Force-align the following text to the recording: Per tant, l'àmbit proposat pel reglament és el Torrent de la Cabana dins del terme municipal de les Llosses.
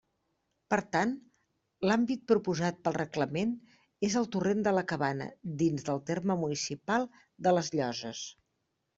Per 0.73 0.77
tant, 0.95 1.11
l'àmbit 1.89 2.23
proposat 2.31 2.79
pel 2.87 2.95
reglament 2.95 3.51
és 4.07 4.15
el 4.21 4.25
Torrent 4.35 4.63
de 4.67 4.73
la 4.77 4.83
Cabana 4.93 5.27
dins 5.59 5.85
del 5.91 6.01
terme 6.07 6.39
municipal 6.45 7.05
de 7.49 7.53
les 7.57 7.71
Llosses. 7.81 8.23